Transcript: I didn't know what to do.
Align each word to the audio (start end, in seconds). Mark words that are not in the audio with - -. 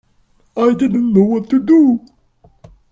I 0.57 0.73
didn't 0.73 1.13
know 1.13 1.21
what 1.25 1.47
to 1.51 1.59
do. 1.63 2.03